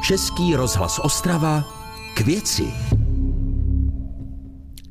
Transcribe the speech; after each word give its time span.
Český 0.00 0.56
rozhlas 0.56 0.98
Ostrava 0.98 1.64
k 2.14 2.20
věci. 2.20 2.64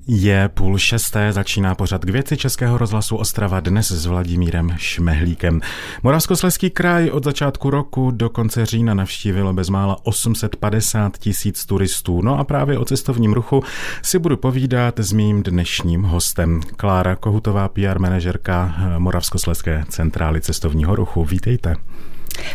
Je 0.07 0.49
půl 0.53 0.77
šesté, 0.77 1.33
začíná 1.33 1.75
pořad 1.75 2.05
k 2.05 2.09
věci 2.09 2.37
Českého 2.37 2.77
rozhlasu 2.77 3.15
Ostrava 3.15 3.59
dnes 3.59 3.91
s 3.91 4.05
Vladimírem 4.05 4.75
Šmehlíkem. 4.77 5.61
Moravskosleský 6.03 6.69
kraj 6.69 7.09
od 7.09 7.23
začátku 7.23 7.69
roku 7.69 8.11
do 8.11 8.29
konce 8.29 8.65
října 8.65 8.93
navštívilo 8.93 9.53
bezmála 9.53 9.97
850 10.03 11.17
tisíc 11.17 11.65
turistů. 11.65 12.21
No 12.21 12.39
a 12.39 12.43
právě 12.43 12.77
o 12.77 12.85
cestovním 12.85 13.33
ruchu 13.33 13.63
si 14.01 14.19
budu 14.19 14.37
povídat 14.37 14.99
s 14.99 15.11
mým 15.11 15.43
dnešním 15.43 16.03
hostem. 16.03 16.61
Klára 16.77 17.15
Kohutová, 17.15 17.69
PR 17.69 17.99
manažerka 17.99 18.75
Moravskosleské 18.97 19.85
centrály 19.89 20.41
cestovního 20.41 20.95
ruchu. 20.95 21.25
Vítejte. 21.25 21.75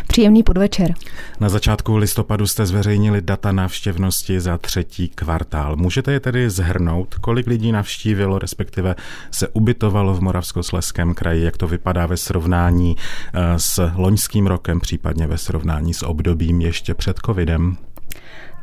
Příjemný 0.07 0.43
podvečer. 0.43 0.93
Na 1.39 1.49
začátku 1.49 1.97
listopadu 1.97 2.47
jste 2.47 2.65
zveřejnili 2.65 3.21
data 3.21 3.51
návštěvnosti 3.51 4.39
za 4.39 4.57
třetí 4.57 5.07
kvartál. 5.07 5.75
Můžete 5.75 6.11
je 6.11 6.19
tedy 6.19 6.49
zhrnout, 6.49 7.15
kolik 7.15 7.47
lidí 7.47 7.71
navštívilo, 7.71 8.39
respektive 8.39 8.95
se 9.31 9.47
ubytovalo 9.47 10.13
v 10.13 10.21
Moravskosleském 10.21 11.13
kraji, 11.13 11.43
jak 11.43 11.57
to 11.57 11.67
vypadá 11.67 12.05
ve 12.05 12.17
srovnání 12.17 12.95
eh, 13.33 13.59
s 13.59 13.91
loňským 13.95 14.47
rokem, 14.47 14.79
případně 14.79 15.27
ve 15.27 15.37
srovnání 15.37 15.93
s 15.93 16.05
obdobím 16.05 16.61
ještě 16.61 16.93
před 16.93 17.19
covidem? 17.25 17.77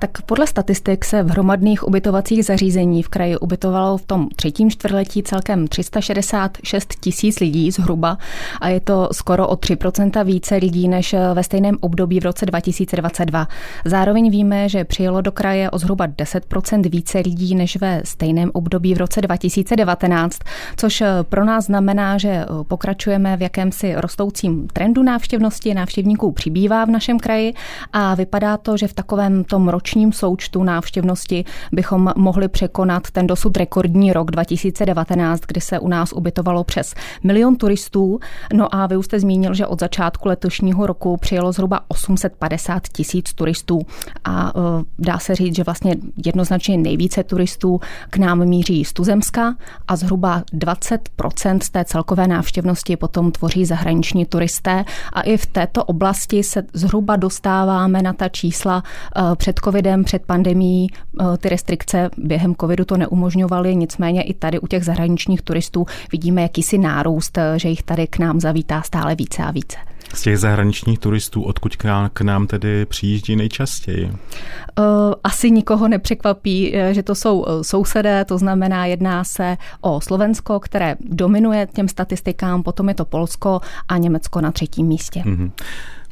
Tak 0.03 0.23
podle 0.23 0.47
statistik 0.47 1.05
se 1.05 1.23
v 1.23 1.31
hromadných 1.31 1.87
ubytovacích 1.89 2.45
zařízení 2.45 3.03
v 3.03 3.09
kraji 3.09 3.39
ubytovalo 3.39 3.97
v 3.97 4.07
tom 4.07 4.29
třetím 4.37 4.71
čtvrtletí 4.71 5.23
celkem 5.23 5.69
366 5.69 6.95
tisíc 7.01 7.41
lidí 7.41 7.71
zhruba 7.71 8.19
a 8.61 8.69
je 8.69 8.81
to 8.81 9.09
skoro 9.13 9.49
o 9.49 9.55
3% 9.55 10.25
více 10.25 10.57
lidí 10.57 10.89
než 10.89 11.15
ve 11.35 11.43
stejném 11.43 11.77
období 11.81 12.21
v 12.21 12.25
roce 12.25 12.47
2022. 12.47 13.49
Zároveň 13.85 14.31
víme, 14.31 14.69
že 14.69 14.85
přijelo 14.85 15.21
do 15.21 15.33
kraje 15.33 15.71
o 15.71 15.79
zhruba 15.79 16.07
10% 16.07 16.91
více 16.91 17.19
lidí 17.19 17.55
než 17.55 17.77
ve 17.77 18.03
stejném 18.05 18.51
období 18.55 18.95
v 18.95 18.99
roce 18.99 19.21
2019, 19.21 20.39
což 20.77 21.03
pro 21.23 21.45
nás 21.45 21.65
znamená, 21.65 22.19
že 22.19 22.45
pokračujeme 22.69 23.37
v 23.37 23.43
jakémsi 23.43 23.95
rostoucím 23.97 24.69
trendu 24.73 25.03
návštěvnosti, 25.03 25.75
návštěvníků 25.75 26.33
přibývá 26.33 26.85
v 26.85 26.91
našem 26.91 27.19
kraji 27.19 27.55
a 27.93 28.15
vypadá 28.15 28.57
to, 28.57 28.77
že 28.77 28.89
v 28.89 28.93
takovém 28.93 29.45
tom 29.45 29.69
ročním 29.69 29.92
ročním 29.93 30.13
součtu 30.13 30.63
návštěvnosti 30.63 31.45
bychom 31.73 32.13
mohli 32.17 32.49
překonat 32.49 33.11
ten 33.11 33.27
dosud 33.27 33.57
rekordní 33.57 34.13
rok 34.13 34.31
2019, 34.31 35.41
kdy 35.41 35.61
se 35.61 35.79
u 35.79 35.89
nás 35.89 36.13
ubytovalo 36.13 36.65
přes 36.65 36.95
milion 37.23 37.57
turistů. 37.57 38.21
No 38.55 38.75
a 38.75 38.87
vy 38.87 38.97
už 38.97 39.05
jste 39.05 39.21
zmínil, 39.21 39.55
že 39.55 39.67
od 39.67 39.81
začátku 39.81 40.29
letošního 40.29 40.87
roku 40.87 41.17
přijelo 41.17 41.53
zhruba 41.53 41.81
850 41.89 42.89
tisíc 42.89 43.35
turistů. 43.35 43.81
A 44.25 44.55
uh, 44.55 44.63
dá 44.99 45.19
se 45.19 45.35
říct, 45.35 45.57
že 45.57 45.65
vlastně 45.65 45.97
jednoznačně 46.25 46.77
nejvíce 46.77 47.25
turistů 47.25 47.81
k 48.11 48.17
nám 48.17 48.45
míří 48.45 48.85
z 48.85 48.93
Tuzemska 48.93 49.55
a 49.89 49.97
zhruba 49.97 50.43
20% 50.55 51.59
z 51.63 51.71
té 51.71 51.85
celkové 51.85 52.27
návštěvnosti 52.27 52.97
potom 52.97 53.33
tvoří 53.33 53.65
zahraniční 53.65 54.27
turisté. 54.27 54.85
A 55.13 55.21
i 55.21 55.37
v 55.37 55.47
této 55.47 55.85
oblasti 55.85 56.43
se 56.43 56.63
zhruba 56.73 57.17
dostáváme 57.17 58.03
na 58.03 58.13
ta 58.13 58.29
čísla 58.29 58.83
uh, 58.83 59.35
před 59.35 59.61
COVID 59.65 59.82
covidem, 59.83 60.05
před 60.05 60.23
pandemí 60.23 60.87
eh, 60.91 61.25
ty 61.39 61.49
restrikce 61.49 62.11
během 62.17 62.55
covidu 62.55 62.85
to 62.85 62.97
neumožňovaly, 62.97 63.77
nicméně 63.77 64.23
i 64.23 64.35
tady 64.35 64.61
u 64.61 64.67
těch 64.67 64.85
zahraničních 64.85 65.43
turistů 65.43 65.87
vidíme 66.13 66.43
jakýsi 66.43 66.79
nárůst, 66.79 67.39
eh, 67.39 67.59
že 67.59 67.69
jich 67.69 67.83
tady 67.83 68.07
k 68.07 68.19
nám 68.19 68.41
zavítá 68.41 68.83
stále 68.83 69.15
více 69.15 69.43
a 69.43 69.51
více. 69.51 69.77
Z 70.15 70.23
těch 70.23 70.39
zahraničních 70.39 70.99
turistů, 70.99 71.43
odkud 71.43 71.77
k 72.13 72.21
nám 72.21 72.47
tedy 72.47 72.87
přijíždí 72.87 73.37
nejčastěji? 73.37 74.13
Eh, 74.13 74.83
asi 75.25 75.51
nikoho 75.51 75.89
nepřekvapí, 75.89 76.75
že 76.91 77.03
to 77.03 77.15
jsou 77.15 77.45
sousedé, 77.63 78.25
to 78.25 78.39
znamená, 78.39 78.87
jedná 78.87 79.25
se 79.25 79.57
o 79.81 80.01
Slovensko, 80.01 80.61
které 80.61 80.97
dominuje 81.01 81.69
těm 81.75 81.89
statistikám, 81.89 82.63
potom 82.63 82.89
je 82.89 82.95
to 82.95 83.05
Polsko 83.05 83.61
a 83.89 83.99
Německo 83.99 84.41
na 84.41 84.53
třetím 84.53 84.87
místě. 84.87 85.23
Mm-hmm. 85.27 85.51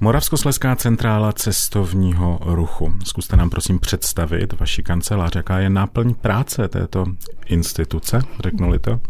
Moravskosleská 0.03 0.77
centrála 0.77 1.33
cestovního 1.33 2.39
ruchu. 2.43 2.93
Zkuste 3.05 3.37
nám 3.37 3.51
prosím 3.51 3.79
představit 3.79 4.61
vaši 4.61 4.83
kancelář, 4.83 5.37
jaká 5.37 5.59
je 5.59 5.71
náplň 5.71 6.15
práce 6.15 6.69
této 6.69 7.05
instituce, 7.47 8.23
řeknuli 8.43 8.79
to? 8.79 9.01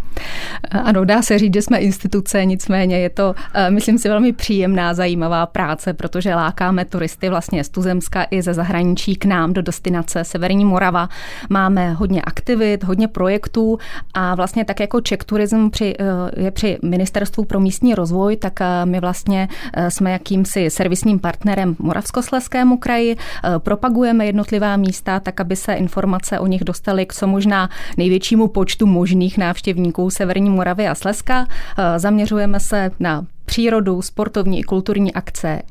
Ano, 0.70 1.04
dá 1.04 1.22
se 1.22 1.38
říct, 1.38 1.54
že 1.54 1.62
jsme 1.62 1.78
instituce, 1.78 2.44
nicméně 2.44 2.98
je 2.98 3.10
to, 3.10 3.34
eh, 3.54 3.70
myslím 3.70 3.98
si, 3.98 4.08
velmi 4.08 4.32
příjemná, 4.32 4.94
zajímavá 4.94 5.46
práce, 5.46 5.94
protože 5.94 6.34
lákáme 6.34 6.84
turisty 6.84 7.28
vlastně 7.28 7.64
z 7.64 7.68
Tuzemska 7.68 8.26
i 8.30 8.42
ze 8.42 8.54
zahraničí 8.54 9.16
k 9.16 9.24
nám 9.24 9.52
do 9.52 9.62
destinace 9.62 10.24
Severní 10.24 10.64
Morava. 10.64 11.08
Máme 11.50 11.92
hodně 11.92 12.22
aktivit, 12.22 12.84
hodně 12.84 13.08
projektů 13.08 13.78
a 14.14 14.34
vlastně 14.34 14.64
tak 14.64 14.80
jako 14.80 15.00
Czech 15.00 15.24
Tourism 15.24 15.70
při, 15.70 15.94
eh, 16.00 16.42
je 16.42 16.50
při 16.50 16.78
Ministerstvu 16.82 17.44
pro 17.44 17.60
místní 17.60 17.94
rozvoj, 17.94 18.36
tak 18.36 18.60
eh, 18.60 18.86
my 18.86 19.00
vlastně 19.00 19.48
jsme 19.88 20.12
jakýmsi 20.12 20.70
servisním 20.80 21.18
partnerem 21.18 21.76
Moravskosleskému 21.78 22.76
kraji, 22.76 23.16
propagujeme 23.58 24.26
jednotlivá 24.26 24.76
místa 24.76 25.20
tak, 25.20 25.40
aby 25.40 25.56
se 25.56 25.74
informace 25.74 26.38
o 26.38 26.46
nich 26.46 26.64
dostaly 26.64 27.06
k 27.06 27.14
co 27.14 27.26
možná 27.26 27.70
největšímu 27.96 28.48
počtu 28.48 28.86
možných 28.86 29.38
návštěvníků 29.38 30.10
Severní 30.10 30.50
Moravy 30.50 30.88
a 30.88 30.94
Slezska. 30.94 31.46
Eh, 31.78 31.98
zaměřujeme 31.98 32.60
se 32.60 32.90
na 33.00 33.26
přírodu, 33.44 34.02
sportovní 34.02 34.60
i 34.60 34.62
kulturní 34.62 35.14
akce, 35.14 35.62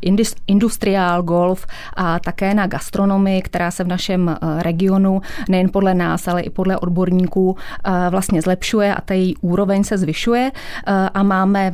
industriál, 0.48 1.24
golf 1.24 1.66
a 1.96 2.20
také 2.20 2.54
na 2.54 2.68
gastronomii, 2.68 3.42
která 3.42 3.72
se 3.72 3.84
v 3.84 3.88
našem 3.88 4.30
eh, 4.30 4.64
regionu 4.64 5.22
nejen 5.50 5.70
podle 5.70 5.94
nás, 5.94 6.28
ale 6.28 6.42
i 6.42 6.50
podle 6.50 6.78
odborníků 6.78 7.58
eh, 7.58 8.10
vlastně 8.10 8.42
zlepšuje 8.42 8.96
a 8.96 9.02
ta 9.02 9.14
její 9.14 9.38
úroveň 9.42 9.84
se 9.84 9.98
zvyšuje 9.98 10.52
a 11.14 11.24
máme 11.24 11.74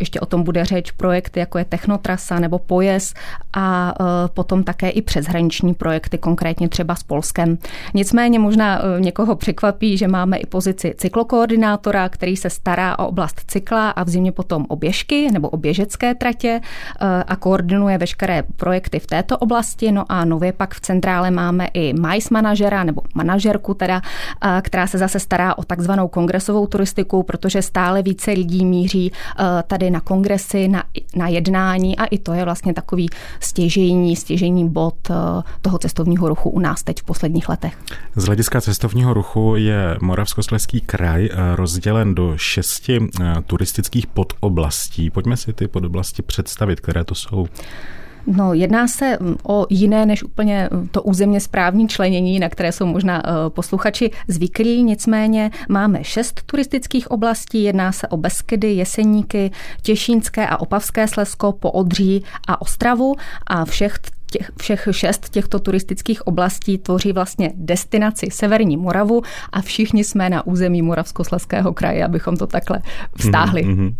ještě 0.00 0.20
o 0.20 0.26
tom 0.26 0.42
bude 0.42 0.64
řeč, 0.64 0.90
projekty 0.90 1.40
jako 1.40 1.58
je 1.58 1.64
Technotrasa 1.64 2.38
nebo 2.38 2.58
Pojes 2.58 3.14
a 3.52 3.94
e, 4.00 4.28
potom 4.28 4.64
také 4.64 4.90
i 4.90 5.02
přeshraniční 5.02 5.74
projekty, 5.74 6.18
konkrétně 6.18 6.68
třeba 6.68 6.94
s 6.94 7.02
Polskem. 7.02 7.58
Nicméně 7.94 8.38
možná 8.38 8.82
e, 8.82 9.00
někoho 9.00 9.36
překvapí, 9.36 9.98
že 9.98 10.08
máme 10.08 10.36
i 10.36 10.46
pozici 10.46 10.94
cyklokoordinátora, 10.96 12.08
který 12.08 12.36
se 12.36 12.50
stará 12.50 12.98
o 12.98 13.06
oblast 13.06 13.42
cykla 13.46 13.90
a 13.90 14.04
v 14.04 14.08
zimě 14.08 14.32
potom 14.32 14.66
o 14.68 14.76
běžky 14.76 15.30
nebo 15.32 15.48
o 15.48 15.56
běžecké 15.56 16.14
tratě 16.14 16.60
e, 17.00 17.24
a 17.24 17.36
koordinuje 17.36 17.98
veškeré 17.98 18.42
projekty 18.56 18.98
v 18.98 19.06
této 19.06 19.38
oblasti. 19.38 19.92
No 19.92 20.04
a 20.08 20.24
nově 20.24 20.52
pak 20.52 20.74
v 20.74 20.80
centrále 20.80 21.30
máme 21.30 21.66
i 21.74 21.92
MICE 21.92 22.28
manažera 22.30 22.84
nebo 22.84 23.02
manažerku 23.14 23.74
teda, 23.74 24.00
která 24.62 24.86
se 24.86 24.98
zase 24.98 25.20
stará 25.20 25.58
o 25.58 25.64
takzvanou 25.64 26.08
kongresovou 26.08 26.66
turistiku, 26.66 27.22
protože 27.22 27.62
stále 27.62 28.02
více 28.02 28.30
lidí 28.30 28.64
míří 28.64 29.12
tady 29.66 29.83
tady 29.84 29.90
na 29.90 30.00
kongresy, 30.00 30.68
na, 30.68 30.84
na 31.16 31.28
jednání 31.28 31.98
a 31.98 32.04
i 32.04 32.18
to 32.18 32.32
je 32.32 32.44
vlastně 32.44 32.74
takový 32.74 33.08
stěžení, 33.40 34.16
stěžení 34.16 34.68
bod 34.68 34.94
eh, 35.10 35.14
toho 35.60 35.78
cestovního 35.78 36.28
ruchu 36.28 36.50
u 36.50 36.60
nás 36.60 36.82
teď 36.82 37.00
v 37.00 37.04
posledních 37.04 37.48
letech. 37.48 37.78
Z 38.16 38.24
hlediska 38.24 38.60
cestovního 38.60 39.14
ruchu 39.14 39.56
je 39.56 39.96
Moravskoslezský 40.00 40.80
kraj 40.80 41.28
eh, 41.32 41.56
rozdělen 41.56 42.14
do 42.14 42.32
šesti 42.36 42.98
eh, 43.00 43.34
turistických 43.46 44.06
podoblastí. 44.06 45.10
Pojďme 45.10 45.36
si 45.36 45.52
ty 45.52 45.68
podoblasti 45.68 46.22
představit, 46.22 46.80
které 46.80 47.04
to 47.04 47.14
jsou. 47.14 47.46
No, 48.26 48.54
jedná 48.54 48.88
se 48.88 49.18
mm, 49.20 49.36
o 49.42 49.66
jiné 49.70 50.06
než 50.06 50.22
úplně 50.22 50.68
mm, 50.72 50.88
to 50.88 51.02
územně 51.02 51.40
správní 51.40 51.88
členění, 51.88 52.40
na 52.40 52.48
které 52.48 52.72
jsou 52.72 52.86
možná 52.86 53.22
eh, 53.24 53.30
posluchači 53.48 54.10
zvyklí. 54.28 54.82
Nicméně 54.82 55.50
máme 55.68 56.04
šest 56.04 56.42
turistických 56.46 57.10
oblastí. 57.10 57.62
Jedná 57.62 57.92
se 57.92 58.08
o 58.08 58.16
Beskydy, 58.16 58.72
Jeseníky, 58.72 59.50
Těšínské 59.82 60.46
a 60.46 60.56
Opavské 60.56 61.08
Slezsko, 61.08 61.52
Poodří 61.52 62.24
a 62.48 62.60
Ostravu 62.60 63.14
a 63.46 63.64
všech 63.64 63.98
těch, 64.38 64.50
všech 64.60 64.88
šest 64.90 65.28
těchto 65.28 65.58
turistických 65.58 66.26
oblastí 66.26 66.78
tvoří 66.78 67.12
vlastně 67.12 67.52
destinaci 67.54 68.26
Severní 68.30 68.76
Moravu 68.76 69.22
a 69.52 69.60
všichni 69.60 70.04
jsme 70.04 70.30
na 70.30 70.46
území 70.46 70.82
Moravskoslezského 70.82 71.72
kraje, 71.72 72.04
abychom 72.04 72.36
to 72.36 72.46
takhle 72.46 72.82
vztáhli. 73.18 73.64
Mm-hmm. 73.64 73.94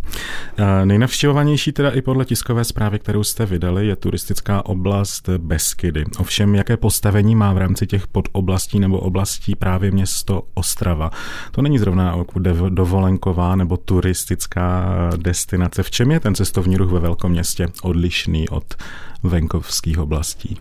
Nejnavštěvovanější 0.85 1.71
teda 1.71 1.89
i 1.89 2.01
podle 2.01 2.25
tiskové 2.25 2.63
zprávy, 2.63 2.99
kterou 2.99 3.23
jste 3.23 3.45
vydali, 3.45 3.87
je 3.87 3.95
turistická 3.95 4.65
oblast 4.65 5.29
Beskydy. 5.37 6.03
Ovšem, 6.19 6.55
jaké 6.55 6.77
postavení 6.77 7.35
má 7.35 7.53
v 7.53 7.57
rámci 7.57 7.87
těch 7.87 8.07
podoblastí 8.07 8.79
nebo 8.79 8.99
oblastí 8.99 9.55
právě 9.55 9.91
město 9.91 10.43
Ostrava? 10.53 11.11
To 11.51 11.61
není 11.61 11.79
zrovna 11.79 12.23
dovolenková 12.69 13.55
nebo 13.55 13.77
turistická 13.77 14.95
destinace. 15.17 15.83
V 15.83 15.91
čem 15.91 16.11
je 16.11 16.19
ten 16.19 16.35
cestovní 16.35 16.77
ruch 16.77 16.91
ve 16.91 16.99
velkom 16.99 17.31
městě 17.31 17.67
odlišný 17.81 18.49
od 18.49 18.75
venkovských 19.23 19.99
oblastí? 19.99 20.57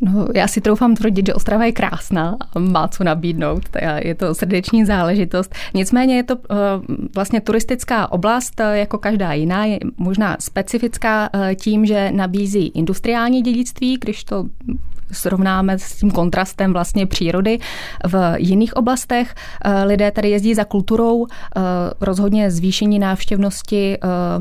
No, 0.00 0.26
já 0.34 0.48
si 0.48 0.60
troufám 0.60 0.94
tvrdit, 0.94 1.26
že 1.26 1.34
Ostrava 1.34 1.64
je 1.64 1.72
krásná 1.72 2.36
a 2.54 2.58
má 2.58 2.88
co 2.88 3.04
nabídnout. 3.04 3.62
Je 4.04 4.14
to 4.14 4.34
srdeční 4.34 4.84
záležitost. 4.84 5.54
Nicméně 5.74 6.16
je 6.16 6.22
to 6.22 6.36
uh, 6.36 6.42
vlastně 7.14 7.40
turistická 7.40 8.12
oblast, 8.12 8.60
uh, 8.60 8.66
jako 8.66 8.98
každá 8.98 9.32
jiná, 9.32 9.64
je 9.64 9.78
možná 9.96 10.36
specifická 10.40 11.30
uh, 11.34 11.40
tím, 11.54 11.86
že 11.86 12.12
nabízí 12.12 12.66
industriální 12.66 13.42
dědictví, 13.42 13.98
když 14.00 14.24
to 14.24 14.46
srovnáme 15.12 15.78
s 15.78 15.96
tím 15.96 16.10
kontrastem 16.10 16.72
vlastně 16.72 17.06
přírody. 17.06 17.58
V 18.06 18.34
jiných 18.36 18.76
oblastech 18.76 19.34
lidé 19.84 20.10
tady 20.10 20.30
jezdí 20.30 20.54
za 20.54 20.64
kulturou, 20.64 21.26
rozhodně 22.00 22.50
zvýšení 22.50 22.98
návštěvnosti 22.98 23.98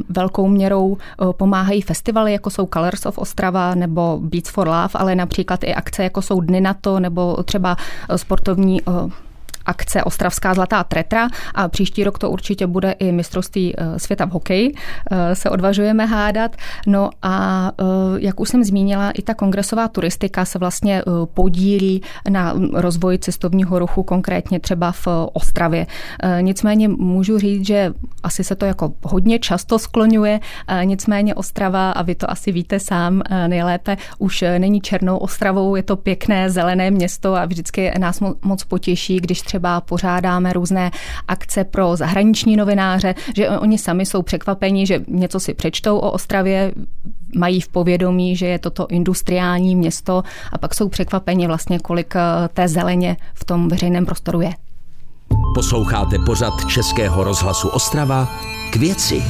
velkou 0.09 0.47
měrou 0.47 0.97
pomáhají 1.31 1.81
festivaly, 1.81 2.33
jako 2.33 2.49
jsou 2.49 2.67
Colors 2.73 3.05
of 3.05 3.17
Ostrava 3.17 3.75
nebo 3.75 4.19
Beats 4.21 4.49
for 4.49 4.67
Love, 4.67 4.89
ale 4.93 5.15
například 5.15 5.63
i 5.63 5.75
akce, 5.75 6.03
jako 6.03 6.21
jsou 6.21 6.41
Dny 6.41 6.61
na 6.61 6.73
to 6.73 6.99
nebo 6.99 7.43
třeba 7.43 7.75
sportovní 8.15 8.81
akce 9.69 10.03
Ostravská 10.03 10.53
zlatá 10.53 10.83
tretra 10.83 11.27
a 11.55 11.67
příští 11.67 12.03
rok 12.03 12.19
to 12.19 12.29
určitě 12.29 12.67
bude 12.67 12.91
i 12.91 13.11
mistrovství 13.11 13.73
eh, 13.77 13.99
světa 13.99 14.25
v 14.25 14.29
hokeji, 14.29 14.73
eh, 15.11 15.35
se 15.35 15.49
odvažujeme 15.49 16.05
hádat. 16.05 16.55
No 16.87 17.09
a 17.21 17.35
eh, 17.79 17.83
jak 18.17 18.39
už 18.39 18.49
jsem 18.49 18.63
zmínila, 18.63 19.11
i 19.11 19.21
ta 19.21 19.33
kongresová 19.33 19.87
turistika 19.87 20.45
se 20.45 20.59
vlastně 20.59 21.03
podílí 21.33 22.01
na 22.29 22.53
rozvoji 22.73 23.19
cestovního 23.19 23.79
ruchu, 23.79 24.03
konkrétně 24.03 24.59
třeba 24.59 24.91
v 24.91 25.07
Ostravě. 25.33 25.87
Nicméně 26.41 26.87
můžu 26.87 27.39
říct, 27.39 27.67
že 27.67 27.93
asi 28.23 28.43
se 28.43 28.55
to 28.55 28.65
jako 28.65 28.93
hodně 29.03 29.39
často 29.39 29.79
skloňuje, 29.79 30.39
nicméně 30.83 31.35
Ostrava, 31.35 31.91
a 31.91 32.01
vy 32.01 32.15
to 32.15 32.31
asi 32.31 32.51
víte 32.51 32.79
sám 32.79 33.21
nejlépe, 33.47 33.97
už 34.17 34.43
není 34.57 34.81
černou 34.81 35.17
Ostravou, 35.17 35.75
je 35.75 35.83
to 35.83 35.95
pěkné 35.95 36.49
zelené 36.49 36.91
město 36.91 37.35
a 37.35 37.45
vždycky 37.45 37.91
nás 37.99 38.19
moc 38.41 38.63
potěší, 38.63 39.17
když 39.17 39.41
třeba 39.41 39.58
pořádáme 39.85 40.53
různé 40.53 40.91
akce 41.27 41.63
pro 41.63 41.95
zahraniční 41.95 42.55
novináře, 42.55 43.15
že 43.35 43.49
oni 43.49 43.77
sami 43.77 44.05
jsou 44.05 44.21
překvapeni, 44.21 44.85
že 44.85 45.01
něco 45.07 45.39
si 45.39 45.53
přečtou 45.53 45.97
o 45.97 46.11
Ostravě, 46.11 46.71
mají 47.35 47.61
v 47.61 47.67
povědomí, 47.67 48.35
že 48.35 48.45
je 48.45 48.59
toto 48.59 48.87
industriální 48.87 49.75
město 49.75 50.23
a 50.51 50.57
pak 50.57 50.75
jsou 50.75 50.89
překvapeni 50.89 51.47
vlastně, 51.47 51.79
kolik 51.79 52.15
eh, 52.15 52.49
té 52.53 52.67
zeleně 52.67 53.17
v 53.33 53.45
tom 53.45 53.67
veřejném 53.67 54.05
prostoru 54.05 54.41
je. 54.41 54.51
Posloucháte 55.55 56.19
pořad 56.25 56.53
Českého 56.67 57.23
rozhlasu 57.23 57.67
Ostrava 57.67 58.27
k 58.71 58.75
věci. 58.75 59.23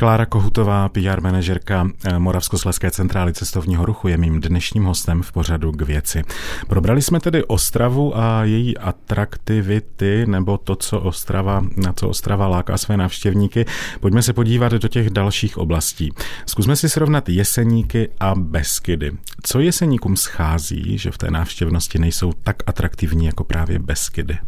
Klára 0.00 0.26
Kohutová, 0.26 0.88
PR 0.88 1.20
manažerka 1.20 1.88
eh, 2.04 2.18
Moravskoslezské 2.18 2.90
centrály 2.90 3.32
cestovního 3.32 3.86
ruchu, 3.86 4.08
je 4.08 4.16
mým 4.16 4.40
dnešním 4.40 4.84
hostem 4.84 5.22
v 5.22 5.32
pořadu 5.32 5.72
k 5.72 5.82
věci. 5.82 6.22
Probrali 6.68 7.02
jsme 7.02 7.20
tedy 7.20 7.44
Ostravu 7.44 8.18
a 8.18 8.44
její 8.44 8.78
atraktivity, 8.78 10.26
nebo 10.26 10.58
to, 10.58 10.76
co 10.76 11.00
Ostrava, 11.00 11.64
na 11.76 11.92
co 11.92 12.08
Ostrava 12.08 12.48
láká 12.48 12.78
své 12.78 12.96
návštěvníky. 12.96 13.66
Pojďme 14.00 14.22
se 14.22 14.32
podívat 14.32 14.72
do 14.72 14.88
těch 14.88 15.10
dalších 15.10 15.58
oblastí. 15.58 16.12
Zkusme 16.46 16.76
si 16.76 16.88
srovnat 16.88 17.28
Jeseníky 17.28 18.08
a 18.20 18.34
Beskydy. 18.34 19.12
Co 19.42 19.60
Jeseníkům 19.60 20.16
schází, 20.16 20.98
že 20.98 21.10
v 21.10 21.18
té 21.18 21.30
návštěvnosti 21.30 21.98
nejsou 21.98 22.32
tak 22.32 22.56
atraktivní 22.66 23.26
jako 23.26 23.44
právě 23.44 23.78
Beskydy? 23.78 24.38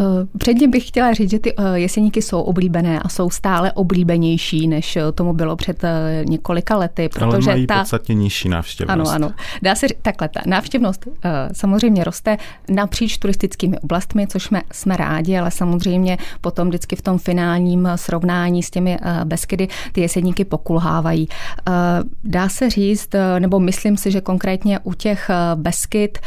Eh, 0.00 0.38
předně 0.38 0.68
bych 0.68 0.88
chtěla 0.88 1.12
říct, 1.12 1.30
že 1.30 1.38
ty 1.38 1.54
eh, 1.56 1.78
jeseníky 1.78 2.22
jsou 2.22 2.40
oblíbené 2.40 3.00
a 3.00 3.08
jsou 3.08 3.30
stále 3.30 3.72
oblíbenější, 3.72 4.68
než 4.68 4.96
eh, 4.96 5.12
tomu 5.12 5.32
bylo 5.32 5.56
před 5.56 5.82
několika 6.28 6.76
lety. 6.76 7.08
Protože 7.08 7.24
Ale 7.24 7.40
mají 7.40 7.66
ta... 7.66 7.78
podstatně 7.78 8.14
nižší 8.14 8.48
návštěvnost. 8.48 9.12
Ano, 9.12 9.26
ano. 9.26 9.34
Dá 9.62 9.74
se 9.74 9.88
říct, 9.88 9.98
takhle, 10.02 10.28
ta 10.28 10.40
návštěvnost 10.46 11.08
samozřejmě 11.52 12.04
roste 12.04 12.36
napříč 12.68 13.18
turistickými 13.18 13.78
oblastmi, 13.78 14.26
což 14.26 14.44
jsme, 14.44 14.62
jsme 14.72 14.96
rádi, 14.96 15.38
ale 15.38 15.50
samozřejmě 15.50 16.18
potom 16.40 16.68
vždycky 16.68 16.96
v 16.96 17.02
tom 17.02 17.18
finálním 17.18 17.88
srovnání 17.96 18.62
s 18.62 18.70
těmi 18.70 18.98
Beskydy 19.24 19.68
ty 19.92 20.00
jeseníky 20.00 20.44
pokulhávají. 20.44 21.28
Dá 22.24 22.48
se 22.48 22.70
říct, 22.70 23.08
nebo 23.38 23.60
myslím 23.60 23.96
si, 23.96 24.10
že 24.10 24.20
konkrétně 24.20 24.78
u 24.78 24.94
těch 24.94 25.30
Beskyd 25.54 26.18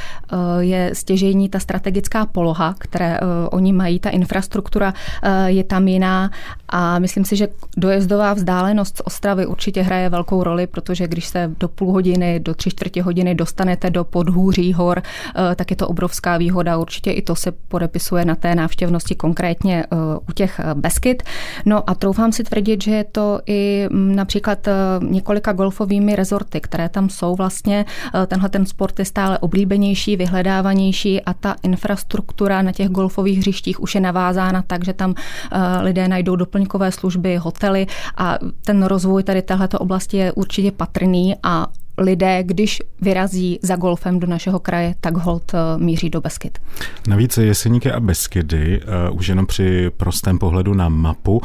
je 0.59 0.89
stěžení 0.93 1.49
ta 1.49 1.59
strategická 1.59 2.25
poloha, 2.25 2.75
které 2.79 3.19
oni 3.59 3.73
mají, 3.73 3.99
ta 3.99 4.09
infrastruktura 4.09 4.93
eh, 5.23 5.51
je 5.51 5.63
tam 5.63 5.87
jiná 5.87 6.31
a 6.69 6.99
myslím 6.99 7.25
si, 7.25 7.35
že 7.35 7.47
dojezdová 7.77 8.33
vzdálenost 8.33 8.97
z 8.97 9.01
Ostravy 9.03 9.45
určitě 9.45 9.81
hraje 9.81 10.09
velkou 10.09 10.43
roli, 10.43 10.67
protože 10.67 11.07
když 11.07 11.27
se 11.27 11.51
do 11.59 11.67
půl 11.67 11.91
hodiny, 11.91 12.39
do 12.39 12.53
tři 12.53 12.69
čtvrtě 12.69 13.03
hodiny 13.03 13.35
dostanete 13.35 13.89
do 13.89 14.03
podhůří 14.03 14.73
hor, 14.73 15.01
eh, 15.01 15.55
tak 15.55 15.71
je 15.71 15.75
to 15.75 15.87
obrovská 15.87 16.37
výhoda. 16.37 16.77
Určitě 16.77 17.11
i 17.11 17.21
to 17.21 17.35
se 17.35 17.51
podepisuje 17.51 18.25
na 18.25 18.35
té 18.35 18.55
návštěvnosti 18.55 19.15
konkrétně 19.15 19.83
eh, 19.83 19.95
u 20.29 20.31
těch 20.31 20.59
Beskyt. 20.73 21.23
No 21.65 21.89
a 21.89 21.95
troufám 21.95 22.31
si 22.31 22.43
tvrdit, 22.43 22.83
že 22.83 22.91
je 22.91 23.03
to 23.03 23.39
i 23.45 23.87
mm, 23.91 24.15
například 24.15 24.67
několika 25.01 25.53
golfovými 25.53 26.15
rezorty, 26.15 26.61
které 26.61 26.89
tam 26.89 27.09
jsou 27.09 27.35
vlastně. 27.35 27.85
Tenhle 28.27 28.49
ten 28.49 28.65
sport 28.65 28.99
je 28.99 29.05
stále 29.05 29.37
oblíbenější, 29.39 30.15
vyhledávanější 30.15 31.21
a 31.21 31.33
ta 31.33 31.55
infrastruktura 31.63 32.61
na 32.61 32.71
těch 32.71 32.89
golfových 32.89 33.38
hřištích 33.39 33.79
už 33.79 33.95
je 33.95 34.01
navázána 34.01 34.61
tak, 34.67 34.85
že 34.85 34.93
tam 34.93 35.13
eh, 35.17 35.57
lidé 35.81 36.07
najdou 36.07 36.35
doplňkové 36.35 36.91
služby, 36.91 37.37
hotely 37.37 37.87
a 38.17 38.37
ten 38.65 38.83
rozvoj 38.83 39.23
tady 39.23 39.41
této 39.41 39.79
oblasti 39.79 40.17
je 40.17 40.31
určitě 40.31 40.71
patrný 40.71 41.35
a 41.43 41.67
lidé, 41.99 42.43
když 42.43 42.81
vyrazí 43.01 43.59
za 43.61 43.75
golfem 43.75 44.19
do 44.19 44.27
našeho 44.27 44.59
kraje, 44.59 44.95
tak 45.01 45.17
hold 45.17 45.53
eh, 45.53 45.57
míří 45.77 46.09
do 46.09 46.21
Beskyt. 46.21 46.59
Navíc 47.07 47.37
Jeseníky 47.37 47.91
a 47.91 47.99
Beskydy, 47.99 48.81
uh, 49.09 49.17
už 49.17 49.27
jenom 49.27 49.45
při 49.45 49.91
prostém 49.97 50.39
pohledu 50.39 50.73
na 50.73 50.89
mapu, 50.89 51.37
uh, 51.37 51.41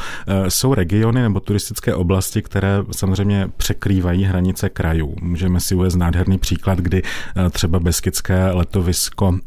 jsou 0.48 0.74
regiony 0.74 1.22
nebo 1.22 1.40
turistické 1.40 1.94
oblasti, 1.94 2.42
které 2.42 2.78
samozřejmě 2.90 3.48
překrývají 3.56 4.24
hranice 4.24 4.68
krajů. 4.68 5.14
Můžeme 5.22 5.60
si 5.60 5.74
uvést 5.74 5.96
nádherný 5.96 6.38
příklad, 6.38 6.78
kdy 6.78 7.02
třeba 7.50 7.80
Beskydské 7.80 8.50
letovisko 8.50 9.38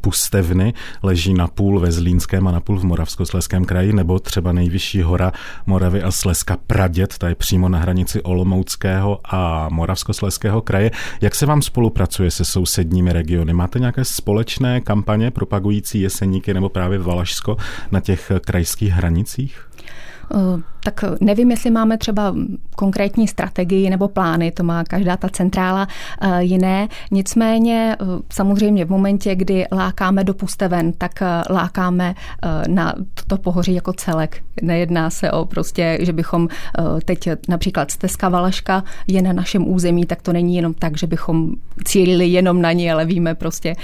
Pustevny 0.00 0.74
leží 1.02 1.34
na 1.34 1.48
půl 1.48 1.80
ve 1.80 1.92
Zlínském 1.92 2.48
a 2.48 2.52
na 2.52 2.60
půl 2.60 2.78
v 2.78 2.84
Moravskosleském 2.84 3.64
kraji, 3.64 3.92
nebo 3.92 4.18
třeba 4.18 4.52
nejvyšší 4.52 5.02
hora 5.02 5.32
Moravy 5.66 6.02
a 6.02 6.10
Slezska 6.10 6.56
Pradět, 6.66 7.18
ta 7.18 7.28
je 7.28 7.34
přímo 7.34 7.68
na 7.68 7.78
hranici 7.78 8.22
Olomouckého 8.22 9.20
a 9.24 9.68
Moravskosleského 9.68 10.51
Jihomoravského 10.52 10.62
kraje. 10.62 10.90
Jak 11.20 11.34
se 11.34 11.46
vám 11.46 11.62
spolupracuje 11.62 12.30
se 12.30 12.44
sousedními 12.44 13.12
regiony? 13.12 13.52
Máte 13.52 13.78
nějaké 13.78 14.04
společné 14.04 14.80
kampaně 14.80 15.30
propagující 15.30 16.00
Jeseníky 16.00 16.54
nebo 16.54 16.68
právě 16.68 16.98
Valašsko 16.98 17.56
na 17.90 18.00
těch 18.00 18.32
krajských 18.44 18.92
hranicích? 18.92 19.68
Eh, 20.86 20.92
tak 20.92 21.04
nevím, 21.20 21.50
jestli 21.50 21.70
máme 21.70 21.98
třeba 21.98 22.34
konkrétní 22.76 23.28
strategii 23.28 23.90
nebo 23.90 24.08
plány, 24.08 24.50
to 24.50 24.62
má 24.62 24.84
každá 24.84 25.16
ta 25.16 25.28
centrála 25.28 25.88
eh, 26.20 26.42
jiné. 26.44 26.88
Nicméně 27.10 27.96
eh, 28.00 28.04
samozřejmě 28.32 28.84
v 28.84 28.90
momentě, 28.90 29.34
kdy 29.34 29.66
lákáme 29.72 30.24
do 30.24 30.34
pusteven, 30.34 30.92
tak 30.92 31.22
lákáme 31.50 32.14
na 32.68 32.94
to 33.26 33.36
pohoří 33.36 33.74
jako 33.74 33.92
celek. 33.92 34.42
Nejedná 34.62 35.10
se 35.10 35.30
o 35.30 35.44
prostě, 35.44 35.98
že 36.00 36.12
bychom 36.12 36.48
teď 37.04 37.28
například 37.48 37.90
stezka 37.90 38.28
Valaška 38.28 38.84
je 39.06 39.22
na 39.22 39.32
našem 39.32 39.68
území, 39.68 40.06
tak 40.06 40.22
to 40.22 40.32
není 40.32 40.56
jenom 40.56 40.74
tak, 40.74 40.98
že 40.98 41.06
bychom 41.06 41.52
cílili 41.84 42.26
jenom 42.26 42.62
na 42.62 42.72
ní, 42.72 42.92
ale 42.92 43.04
víme 43.04 43.34
prostě, 43.34 43.74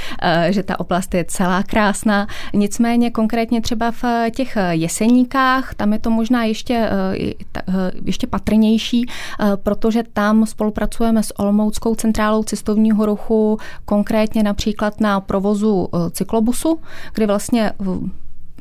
že 0.49 0.62
ta 0.62 0.80
oblast 0.80 1.14
je 1.14 1.25
celá 1.25 1.62
krásná. 1.62 2.26
Nicméně 2.54 3.11
konkrétně 3.11 3.61
třeba 3.61 3.90
v 3.90 4.04
těch 4.30 4.58
jeseníkách, 4.70 5.75
tam 5.75 5.92
je 5.92 5.99
to 5.99 6.11
možná 6.11 6.44
ještě, 6.44 6.88
eh, 6.88 7.33
eh, 7.57 7.90
ještě 8.04 8.26
patrnější, 8.26 9.07
eh, 9.07 9.57
protože 9.57 10.02
tam 10.12 10.47
spolupracujeme 10.47 11.23
s 11.23 11.38
Olomouckou 11.38 11.95
centrálou 11.95 12.42
cestovního 12.42 13.07
ruchu, 13.07 13.59
konkrétně 13.85 14.42
například 14.42 15.00
na 15.00 15.21
provozu 15.21 15.88
cyklobusu, 16.11 16.80
kdy 17.14 17.26
vlastně 17.26 17.73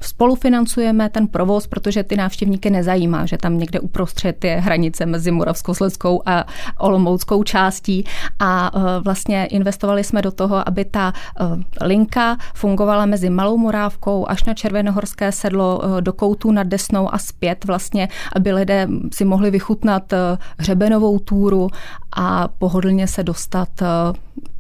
spolufinancujeme 0.02 1.10
ten 1.10 1.28
provoz, 1.28 1.68
protože 1.68 2.04
ty 2.04 2.16
návštěvníky 2.16 2.70
nezajímá, 2.70 3.26
že 3.26 3.38
tam 3.38 3.58
někde 3.58 3.80
uprostřed 3.80 4.44
je 4.44 4.56
hranice 4.56 5.06
mezi 5.06 5.32
Moravskoslezskou 5.32 6.22
a 6.26 6.46
Olomouckou 6.78 7.44
částí 7.44 8.06
a 8.40 8.72
e, 8.74 9.00
vlastně 9.00 9.46
investovali 9.46 10.04
jsme 10.04 10.22
do 10.22 10.32
toho, 10.32 10.68
aby 10.68 10.86
ta 10.86 11.14
e, 11.40 11.86
linka 11.86 12.38
fungovala 12.54 13.06
mezi 13.06 13.30
Malou 13.30 13.58
Morávkou 13.58 14.30
až 14.30 14.44
na 14.44 14.54
Červenohorské 14.54 15.32
sedlo 15.32 15.82
e, 15.84 16.02
do 16.02 16.14
Koutů 16.14 16.52
nad 16.52 16.68
Desnou 16.68 17.14
a 17.14 17.18
zpět 17.18 17.66
vlastně, 17.66 18.08
aby 18.36 18.54
lidé 18.54 18.88
si 19.14 19.26
mohli 19.26 19.52
vychutnat 19.52 20.14
hřebenovou 20.58 21.20
túru 21.20 21.70
a 22.16 22.48
pohodlně 22.48 23.08
se 23.08 23.24
dostat 23.24 23.70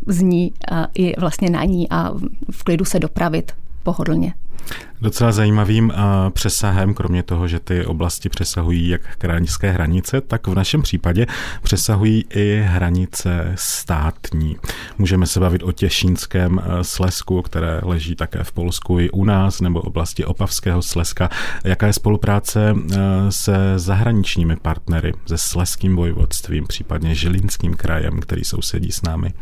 z 0.07 0.21
ní 0.21 0.53
i 0.93 1.19
vlastně 1.19 1.49
na 1.49 1.63
ní 1.63 1.89
a 1.89 2.11
v 2.51 2.63
klidu 2.63 2.85
se 2.85 2.99
dopravit 2.99 3.51
pohodlně. 3.83 4.33
Docela 5.01 5.31
zajímavým 5.31 5.89
uh, 5.89 5.95
přesahem, 6.29 6.93
kromě 6.93 7.23
toho, 7.23 7.47
že 7.47 7.59
ty 7.59 7.85
oblasti 7.85 8.29
přesahují 8.29 8.89
jak 8.89 9.01
krajinské 9.17 9.71
hranice, 9.71 10.21
tak 10.21 10.47
v 10.47 10.55
našem 10.55 10.81
případě 10.81 11.25
přesahují 11.63 12.25
i 12.29 12.61
hranice 12.65 13.53
státní. 13.55 14.55
Můžeme 14.97 15.25
se 15.25 15.39
bavit 15.39 15.63
o 15.63 15.71
Těšínském 15.71 16.57
uh, 16.57 16.63
Slesku, 16.81 17.41
které 17.41 17.81
leží 17.83 18.15
také 18.15 18.43
v 18.43 18.51
Polsku 18.51 18.99
i 18.99 19.09
u 19.09 19.25
nás, 19.25 19.61
nebo 19.61 19.81
oblasti 19.81 20.25
Opavského 20.25 20.81
Sleska. 20.81 21.29
Jaká 21.63 21.87
je 21.87 21.93
spolupráce 21.93 22.73
uh, 22.73 22.81
se 23.29 23.73
zahraničními 23.75 24.55
partnery, 24.55 25.13
se 25.25 25.37
Sleským 25.37 25.95
vojvodstvím, 25.95 26.67
případně 26.67 27.15
Žilinským 27.15 27.73
krajem, 27.73 28.19
který 28.19 28.43
sousedí 28.43 28.91
s 28.91 29.01
námi? 29.01 29.33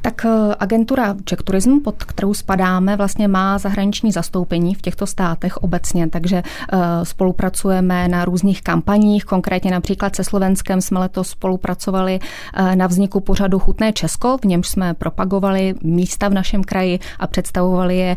Tak 0.00 0.24
eh, 0.24 0.54
agentura 0.58 1.16
Czech 1.24 1.38
Tourism, 1.38 1.80
pod 1.84 2.04
kterou 2.04 2.34
spadáme, 2.34 2.96
vlastně 2.96 3.28
má 3.28 3.58
zahraniční 3.58 4.12
zastoupení 4.12 4.74
v 4.74 4.82
těchto 4.82 5.06
státech 5.06 5.56
obecně, 5.56 6.08
takže 6.08 6.42
eh, 6.42 6.78
spolupracujeme 7.02 8.08
na 8.08 8.24
různých 8.24 8.62
kampaních, 8.62 9.24
konkrétně 9.24 9.70
například 9.70 10.16
se 10.16 10.24
Slovenskem 10.24 10.80
jsme 10.80 11.00
letos 11.00 11.28
spolupracovali 11.28 12.18
eh, 12.54 12.76
na 12.76 12.86
vzniku 12.86 13.20
pořadu 13.20 13.58
Chutné 13.58 13.92
Česko, 13.92 14.38
v 14.38 14.44
němž 14.44 14.68
jsme 14.68 14.94
propagovali 14.94 15.74
místa 15.82 16.28
v 16.28 16.34
našem 16.34 16.64
kraji 16.64 16.98
a 17.18 17.26
představovali 17.26 17.96
je 17.96 18.16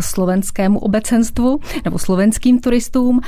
slovenskému 0.00 0.78
obecenstvu 0.78 1.60
nebo 1.84 1.98
slovenským 1.98 2.60
turistům. 2.60 3.20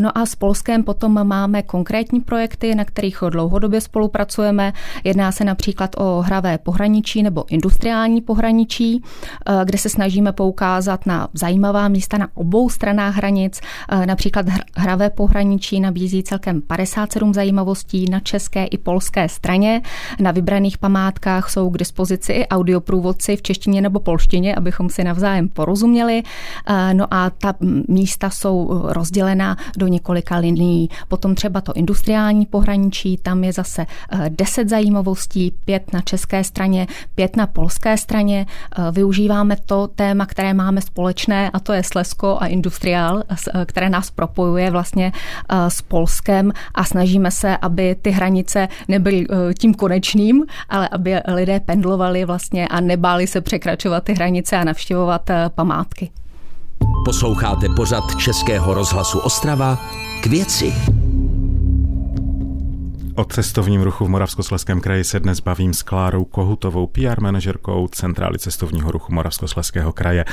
No 0.00 0.18
a 0.18 0.26
s 0.26 0.34
Polskem 0.34 0.82
potom 0.82 1.26
máme 1.26 1.62
konkrétní 1.62 2.20
projekty, 2.20 2.74
na 2.74 2.84
kterých 2.84 3.18
dlouhodobě 3.30 3.80
spolupracujeme. 3.80 4.72
Jedná 5.04 5.32
se 5.32 5.44
například 5.44 5.90
o 5.96 6.22
hravé 6.26 6.58
pohraničí 6.58 7.22
nebo 7.22 7.44
industriální 7.50 8.20
pohraničí, 8.20 9.02
eh, 9.02 9.52
kde 9.64 9.78
se 9.78 9.88
snažíme 9.88 10.32
poukázat 10.32 11.06
na 11.06 11.28
zajímavá 11.32 11.88
místa 11.88 12.18
na 12.18 12.28
obou 12.34 12.70
stranách 12.70 13.16
hranic. 13.16 13.60
Eh, 13.88 14.06
například 14.06 14.46
hravé 14.76 15.10
pohraničí 15.10 15.80
nabízí 15.80 16.22
celkem 16.22 16.62
57 16.62 17.34
zajímavostí 17.34 18.10
na 18.10 18.20
české 18.20 18.64
i 18.64 18.78
polské 18.78 19.28
straně. 19.28 19.82
Na 20.20 20.30
vybraných 20.30 20.78
památkách 20.78 21.50
jsou 21.50 21.70
k 21.70 21.78
dispozici 21.78 22.32
i 22.32 22.48
audioprůvodci 22.48 23.36
v 23.36 23.42
češtině 23.42 23.80
nebo 23.80 24.00
polštině, 24.00 24.54
abychom 24.54 24.90
si 24.90 25.04
navzájem 25.04 25.48
porozuměli. 25.48 26.22
Eh, 26.66 26.94
no 26.94 27.06
a 27.10 27.30
ta 27.30 27.54
místa 27.88 28.30
jsou 28.30 28.82
rozdělena 28.84 29.56
do 29.76 29.86
několika 29.86 30.36
linií. 30.36 30.88
Potom 31.08 31.34
třeba 31.34 31.60
to 31.60 31.72
industriální 31.72 32.46
pohraničí, 32.46 33.16
tam 33.16 33.44
je 33.44 33.52
zase 33.52 33.86
10 34.28 34.68
zajímavostí, 34.68 35.54
pět 35.64 35.92
na 35.92 36.00
české 36.00 36.44
straně, 36.44 36.86
pět 37.14 37.36
na 37.38 37.46
polské 37.46 37.96
straně 37.96 38.46
eh, 38.46 38.82
využíváme 38.92 39.56
to 39.66 39.86
téma, 39.86 40.26
které 40.26 40.54
máme 40.54 40.80
společné, 40.80 41.50
a 41.50 41.60
to 41.60 41.72
je 41.72 41.82
Slesko 41.82 42.38
a 42.40 42.46
industriál, 42.46 43.22
eh, 43.30 43.64
které 43.66 43.90
nás 43.90 44.10
propojuje 44.10 44.70
vlastně 44.70 45.12
eh, 45.12 45.70
s 45.70 45.82
Polskem 45.82 46.52
a 46.74 46.84
snažíme 46.84 47.30
se, 47.30 47.56
aby 47.56 47.96
ty 48.02 48.10
hranice 48.10 48.68
nebyly 48.88 49.26
tím 49.58 49.74
konečným, 49.74 50.44
ale 50.68 50.88
aby 50.88 51.20
lidé 51.34 51.60
pendlovali 51.60 52.24
vlastně 52.24 52.68
a 52.68 52.80
nebáli 52.80 53.26
se 53.26 53.40
překračovat 53.40 54.04
ty 54.04 54.12
hranice 54.14 54.56
a 54.56 54.64
navštěvovat 54.64 55.30
památky. 55.54 56.10
Posloucháte 57.04 57.68
pořad 57.76 58.04
Českého 58.16 58.74
rozhlasu 58.74 59.18
Ostrava 59.18 59.78
k 60.22 60.26
věci. 60.26 60.74
O 63.18 63.24
cestovním 63.24 63.82
ruchu 63.82 64.04
v 64.04 64.08
Moravskosleském 64.08 64.80
kraji 64.80 65.04
se 65.04 65.20
dnes 65.20 65.40
bavím 65.40 65.74
s 65.74 65.82
Klárou 65.82 66.24
Kohutovou, 66.24 66.86
PR 66.86 67.20
manažerkou 67.20 67.88
Centrály 67.88 68.38
cestovního 68.38 68.90
ruchu 68.90 69.14
Moravskosleského 69.14 69.92
kraje. 69.92 70.24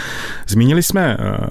Zmínili 0.47 0.83
jsme 0.83 1.17
eh, 1.19 1.47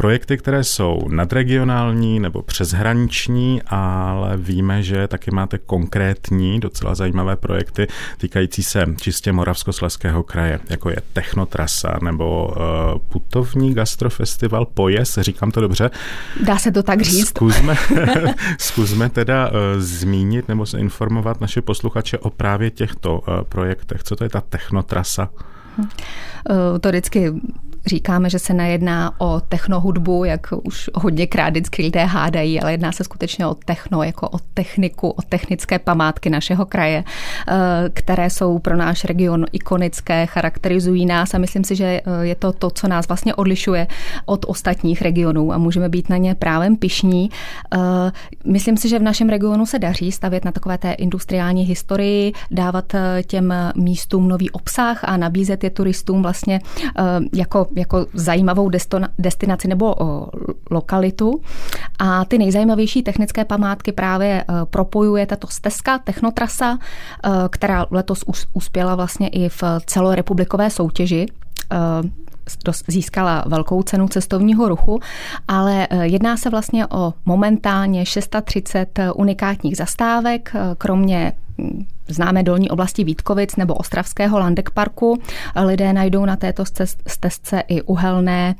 projekty, 0.00 0.38
které 0.38 0.64
jsou 0.64 1.08
nadregionální 1.08 2.20
nebo 2.20 2.42
přeshraniční, 2.42 3.62
ale 3.66 4.36
víme, 4.36 4.82
že 4.82 5.08
taky 5.08 5.30
máte 5.30 5.58
konkrétní, 5.58 6.60
docela 6.60 6.94
zajímavé 6.94 7.36
projekty 7.36 7.86
týkající 8.18 8.62
se 8.62 8.86
čistě 9.00 9.32
Moravskosleského 9.32 10.22
kraje, 10.22 10.60
jako 10.70 10.90
je 10.90 10.96
Technotrasa 11.12 11.98
nebo 12.02 12.48
uh, 12.48 12.98
putovní 13.08 13.74
gastrofestival 13.74 14.66
Pojes, 14.66 15.18
říkám 15.20 15.50
to 15.50 15.60
dobře. 15.60 15.90
Dá 16.44 16.58
se 16.58 16.72
to 16.72 16.82
tak 16.82 17.00
říct. 17.00 17.28
Zkusme, 17.28 17.76
zkusme 18.58 19.08
teda 19.08 19.48
uh, 19.48 19.54
zmínit 19.78 20.48
nebo 20.48 20.66
se 20.66 20.78
informovat 20.78 21.40
naše 21.40 21.62
posluchače 21.62 22.18
o 22.18 22.30
právě 22.30 22.70
těchto 22.70 23.18
uh, 23.18 23.40
projektech. 23.48 24.02
Co 24.02 24.16
to 24.16 24.24
je 24.24 24.30
ta 24.30 24.40
Technotrasa? 24.40 25.28
To 26.80 26.88
vždycky 26.88 27.32
říkáme, 27.86 28.30
že 28.30 28.38
se 28.38 28.54
nejedná 28.54 29.20
o 29.20 29.40
technohudbu, 29.40 30.24
jak 30.24 30.46
už 30.62 30.90
hodněkrát 30.94 31.50
vždycky 31.50 31.82
lidé 31.82 32.04
hádají, 32.04 32.60
ale 32.60 32.72
jedná 32.72 32.92
se 32.92 33.04
skutečně 33.04 33.46
o 33.46 33.54
techno, 33.54 34.02
jako 34.02 34.28
o 34.28 34.38
techniku, 34.54 35.10
o 35.10 35.22
technické 35.22 35.78
památky 35.78 36.30
našeho 36.30 36.66
kraje, 36.66 37.04
eh, 37.48 37.54
které 37.92 38.30
jsou 38.30 38.58
pro 38.58 38.76
náš 38.76 39.04
region 39.04 39.46
ikonické, 39.52 40.26
charakterizují 40.26 41.06
nás 41.06 41.34
a 41.34 41.38
myslím 41.38 41.64
si, 41.64 41.76
že 41.76 41.84
eh, 41.84 42.02
je 42.20 42.34
to 42.34 42.52
to, 42.52 42.70
co 42.70 42.88
nás 42.88 43.08
vlastně 43.08 43.34
odlišuje 43.34 43.86
od 44.26 44.44
ostatních 44.48 45.02
regionů 45.02 45.52
a 45.52 45.58
můžeme 45.58 45.88
být 45.88 46.08
na 46.08 46.16
ně 46.16 46.34
právem 46.34 46.76
pišní. 46.76 47.30
Eh, 47.74 47.78
myslím 48.44 48.76
si, 48.76 48.88
že 48.88 48.98
v 48.98 49.02
našem 49.02 49.28
regionu 49.28 49.66
se 49.66 49.78
daří 49.78 50.12
stavět 50.12 50.44
na 50.44 50.52
takové 50.52 50.78
té 50.78 50.92
industriální 50.92 51.62
historii, 51.62 52.32
dávat 52.50 52.92
těm 53.26 53.54
místům 53.76 54.28
nový 54.28 54.50
obsah 54.50 55.04
a 55.04 55.16
nabízet 55.16 55.64
je 55.64 55.70
turistům 55.70 56.22
vlastně 56.22 56.60
jako 57.32 57.66
jako 57.76 58.06
zajímavou 58.14 58.70
destinaci 59.18 59.68
nebo 59.68 59.94
lokalitu. 60.70 61.40
A 61.98 62.24
ty 62.24 62.38
nejzajímavější 62.38 63.02
technické 63.02 63.44
památky 63.44 63.92
právě 63.92 64.28
e, 64.28 64.44
propojuje 64.64 65.26
tato 65.26 65.46
stezka, 65.46 65.98
technotrasa, 65.98 66.78
e, 66.78 67.30
která 67.48 67.86
letos 67.90 68.24
uspěla 68.52 68.94
vlastně 68.94 69.28
i 69.28 69.48
v 69.48 69.62
celorepublikové 69.86 70.70
soutěži 70.70 71.26
e, 71.72 71.76
získala 72.88 73.44
velkou 73.46 73.82
cenu 73.82 74.08
cestovního 74.08 74.68
ruchu, 74.68 75.00
ale 75.48 75.88
jedná 76.02 76.36
se 76.36 76.50
vlastně 76.50 76.86
o 76.86 77.14
momentálně 77.26 78.06
630 78.06 78.98
unikátních 79.14 79.76
zastávek, 79.76 80.52
kromě 80.78 81.32
známé 82.14 82.42
dolní 82.42 82.70
oblasti 82.70 83.04
Vítkovic 83.04 83.56
nebo 83.56 83.74
Ostravského 83.74 84.38
Landek 84.38 84.70
parku. 84.70 85.18
Lidé 85.64 85.92
najdou 85.92 86.24
na 86.24 86.36
této 86.36 86.64
stezce 87.06 87.62
i 87.68 87.82
uhelné 87.82 88.54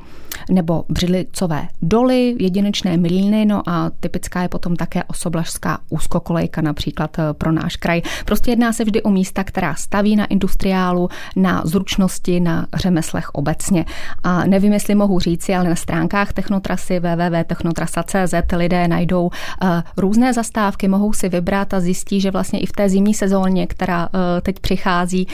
nebo 0.50 0.85
břidlicové 0.88 1.69
doly, 1.83 2.37
jedinečné 2.38 2.97
mlýny, 2.97 3.45
no 3.47 3.62
a 3.69 3.90
typická 4.00 4.42
je 4.42 4.49
potom 4.49 4.76
také 4.76 5.04
osoblažská 5.04 5.78
úzkokolejka 5.88 6.61
například 6.61 7.19
eh, 7.19 7.23
pro 7.33 7.52
náš 7.52 7.76
kraj. 7.76 8.02
Prostě 8.25 8.50
jedná 8.50 8.73
se 8.73 8.85
vždy 8.85 9.02
o 9.02 9.11
místa, 9.11 9.45
která 9.45 9.75
staví 9.75 10.16
na 10.16 10.25
industriálu, 10.25 11.09
na 11.37 11.62
zručnosti, 11.64 12.40
na 12.40 12.66
řemeslech 12.75 13.30
obecně. 13.30 13.85
A 14.23 14.45
nevím, 14.45 14.73
jestli 14.73 14.95
mohu 14.95 15.21
říci, 15.21 15.54
ale 15.54 15.69
na 15.69 15.76
stránkách 15.76 16.33
Technotrasy 16.33 17.00
www.technotrasa.cz 17.00 18.35
lidé 18.57 18.88
najdou 18.88 19.30
eh, 19.62 19.83
různé 19.97 20.33
zastávky, 20.33 20.88
mohou 20.88 21.12
si 21.12 21.28
vybrat 21.28 21.75
a 21.75 21.80
zjistí, 21.80 22.21
že 22.21 22.30
vlastně 22.30 22.59
i 22.59 22.66
v 22.66 22.73
té 22.73 22.88
zimní 22.88 23.14
sezóně, 23.14 23.39
která 23.66 24.09
eh, 24.14 24.40
teď 24.40 24.61
přichází, 24.61 25.26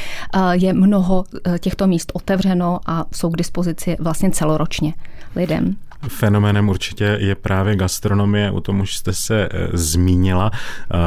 je 0.52 0.72
mnoho 0.72 1.25
těchto 1.60 1.86
míst 1.86 2.12
otevřeno 2.14 2.80
a 2.86 3.04
jsou 3.14 3.30
k 3.30 3.36
dispozici 3.36 3.96
vlastně 4.00 4.30
celoročně 4.30 4.94
lidem. 5.36 5.76
Fenoménem 6.08 6.68
určitě 6.68 7.18
je 7.20 7.34
právě 7.34 7.76
gastronomie, 7.76 8.50
o 8.50 8.60
tom 8.60 8.80
už 8.80 8.96
jste 8.96 9.12
se 9.12 9.48
zmínila. 9.72 10.50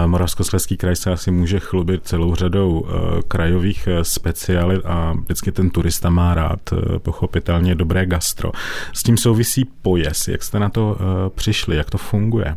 Moravskoslezský 0.05 0.77
kraj 0.77 0.95
se 0.95 1.11
asi 1.11 1.31
může 1.31 1.59
chlubit 1.59 2.07
celou 2.07 2.35
řadou 2.35 2.85
krajových 3.27 3.87
specialit 4.01 4.81
a 4.85 5.13
vždycky 5.13 5.51
ten 5.51 5.69
turista 5.69 6.09
má 6.09 6.33
rád 6.33 6.59
pochopitelně 6.97 7.75
dobré 7.75 8.05
gastro. 8.05 8.51
S 8.93 9.03
tím 9.03 9.17
souvisí 9.17 9.65
pojes. 9.81 10.27
Jak 10.27 10.43
jste 10.43 10.59
na 10.59 10.69
to 10.69 10.97
přišli? 11.35 11.75
Jak 11.75 11.89
to 11.89 11.97
funguje? 11.97 12.55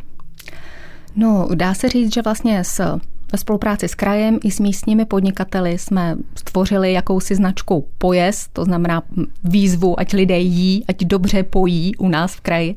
No, 1.17 1.49
dá 1.55 1.75
se 1.75 1.89
říct, 1.89 2.15
že 2.15 2.23
vlastně 2.23 2.65
s 2.65 2.99
ve 3.33 3.39
spolupráci 3.39 3.89
s 3.89 3.95
krajem 3.95 4.39
i 4.45 4.51
s 4.51 4.61
místními 4.61 5.05
podnikateli 5.05 5.79
jsme 5.79 6.17
stvořili 6.35 6.93
jakousi 6.93 7.35
značku 7.35 7.89
pojez, 7.99 8.49
to 8.53 8.65
znamená 8.65 9.03
výzvu, 9.45 10.01
ať 10.01 10.13
lidé 10.13 10.39
jí, 10.39 10.85
ať 10.89 10.97
dobře 11.05 11.43
pojí 11.43 11.97
u 11.97 12.09
nás 12.09 12.35
v 12.35 12.41
kraji. 12.41 12.77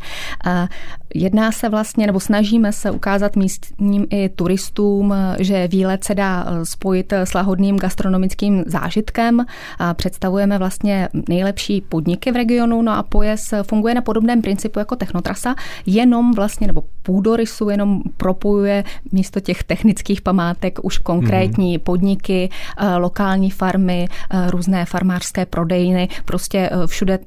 Jedná 1.18 1.52
se 1.52 1.70
vlastně, 1.70 2.08
nebo 2.08 2.20
snažíme 2.20 2.72
se 2.72 2.92
ukázat 2.92 3.36
místním 3.36 4.08
i 4.10 4.30
turistům, 4.30 5.14
že 5.40 5.68
výlet 5.68 6.04
se 6.04 6.16
dá 6.16 6.46
spojit 6.64 7.14
s 7.14 7.34
lahodným 7.34 7.78
gastronomickým 7.78 8.64
zážitkem. 8.68 9.46
Představujeme 9.94 10.58
vlastně 10.58 11.10
nejlepší 11.30 11.82
podniky 11.82 12.32
v 12.32 12.36
regionu, 12.36 12.82
no 12.82 12.92
a 12.92 13.04
pojez 13.04 13.54
funguje 13.64 13.96
na 13.96 14.02
podobném 14.02 14.42
principu 14.42 14.80
jako 14.80 14.96
Technotrasa, 14.96 15.56
jenom 15.86 16.34
vlastně, 16.34 16.68
nebo 16.68 16.84
půdorysu 17.04 17.70
jenom 17.70 18.02
propojuje 18.18 18.84
místo 19.12 19.40
těch 19.40 19.64
technických 19.64 20.22
památek 20.22 20.80
už 20.84 20.98
konkrétní 20.98 21.78
mm-hmm. 21.78 21.84
podniky, 21.84 22.50
lokální 22.98 23.50
farmy, 23.50 24.08
různé 24.50 24.86
farmářské 24.86 25.46
prodejny, 25.46 26.10
prostě 26.26 26.70
všude 26.86 27.20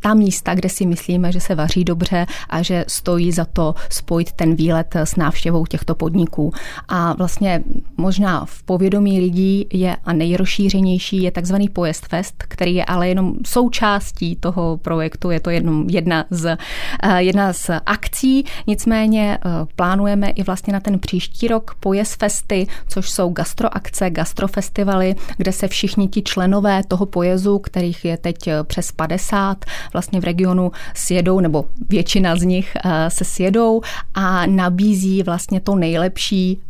ta 0.00 0.14
místa, 0.14 0.54
kde 0.54 0.68
si 0.68 0.86
myslíme, 0.86 1.32
že 1.32 1.40
se 1.40 1.54
vaří 1.54 1.84
dobře 1.84 2.26
a 2.50 2.62
že 2.62 2.84
stojí 2.88 3.32
za 3.32 3.44
to 3.44 3.74
spojit 3.90 4.32
ten 4.32 4.54
výlet 4.54 4.96
s 4.96 5.16
návštěvou 5.16 5.66
těchto 5.66 5.94
podniků. 5.94 6.52
A 6.88 7.12
vlastně 7.12 7.62
možná 7.96 8.44
v 8.44 8.62
povědomí 8.62 9.20
lidí 9.20 9.66
je 9.72 9.96
a 10.04 10.12
nejrozšířenější 10.12 11.22
je 11.22 11.30
takzvaný 11.30 11.68
Pojezd 11.68 12.06
Fest, 12.08 12.44
který 12.48 12.74
je 12.74 12.84
ale 12.84 13.08
jenom 13.08 13.34
součástí 13.46 14.36
toho 14.36 14.76
projektu, 14.76 15.30
je 15.30 15.40
to 15.40 15.50
jenom 15.50 15.88
jedna 15.88 16.24
z, 16.30 16.56
eh, 17.02 17.22
jedna 17.22 17.52
z 17.52 17.70
akcí, 17.86 18.44
nicméně 18.66 19.38
eh, 19.38 19.50
plánujeme 19.76 20.30
i 20.30 20.42
vlastně 20.42 20.72
na 20.72 20.80
ten 20.80 20.98
příští 20.98 21.48
rok 21.48 21.74
Pojezd 21.80 22.20
Festy, 22.20 22.66
což 22.88 23.10
jsou 23.10 23.30
gastroakce, 23.30 24.10
gastrofestivaly, 24.10 25.14
kde 25.36 25.52
se 25.52 25.68
všichni 25.68 26.08
ti 26.08 26.22
členové 26.22 26.82
toho 26.88 27.06
pojezu, 27.06 27.58
kterých 27.58 28.04
je 28.04 28.16
teď 28.16 28.46
eh, 28.46 28.64
přes 28.64 28.92
50, 28.92 29.64
vlastně 29.92 30.20
v 30.20 30.24
regionu 30.24 30.72
sjedou, 30.94 31.40
nebo 31.40 31.64
většina 31.88 32.36
z 32.36 32.42
nich 32.42 32.76
se 33.08 33.24
sjedou 33.24 33.80
a 34.14 34.46
nabízí 34.46 35.22
vlastně 35.22 35.60
to 35.60 35.76
nejlepší, 35.76 36.60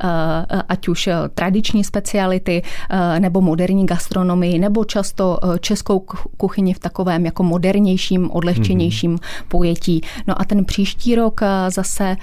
ať 0.68 0.88
už 0.88 1.08
tradiční 1.34 1.84
speciality, 1.84 2.62
nebo 3.18 3.40
moderní 3.40 3.86
gastronomii, 3.86 4.58
nebo 4.58 4.84
často 4.84 5.38
českou 5.60 6.04
kuchyni 6.36 6.74
v 6.74 6.78
takovém 6.78 7.24
jako 7.26 7.42
modernějším, 7.42 8.30
odlehčenějším 8.30 9.16
mm-hmm. 9.16 9.44
pojetí. 9.48 10.00
No 10.26 10.40
a 10.40 10.44
ten 10.44 10.64
příští 10.64 11.14
rok 11.14 11.40
zase 11.68 12.16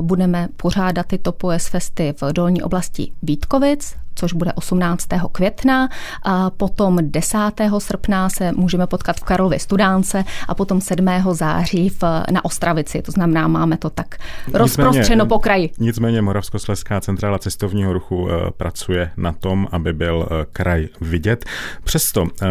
budeme 0.00 0.48
pořádat 0.56 1.06
tyto 1.06 1.32
POES 1.32 1.68
festy 1.68 2.14
v 2.20 2.32
dolní 2.32 2.62
oblasti 2.62 3.12
Vítkovic 3.22 3.96
což 4.20 4.32
bude 4.32 4.52
18. 4.52 5.06
května. 5.32 5.88
A 6.22 6.50
potom 6.50 6.98
10. 7.00 7.38
srpna 7.78 8.28
se 8.28 8.52
můžeme 8.52 8.86
potkat 8.86 9.16
v 9.16 9.24
Karlově 9.24 9.58
Studánce 9.58 10.24
a 10.48 10.54
potom 10.54 10.80
7. 10.80 11.06
září 11.32 11.88
v, 11.88 12.02
na 12.30 12.44
Ostravici. 12.44 13.02
To 13.02 13.12
znamená, 13.12 13.48
máme 13.48 13.76
to 13.76 13.90
tak 13.90 14.16
rozprostřeno 14.52 15.26
po 15.26 15.38
kraji. 15.38 15.70
Nicméně 15.78 16.22
Moravskoslezská 16.22 17.00
centrála 17.00 17.38
cestovního 17.38 17.92
ruchu 17.92 18.28
eh, 18.30 18.50
pracuje 18.56 19.10
na 19.16 19.32
tom, 19.32 19.68
aby 19.72 19.92
byl 19.92 20.28
eh, 20.30 20.46
kraj 20.52 20.88
vidět. 21.00 21.44
Přesto, 21.84 22.26
eh, 22.42 22.46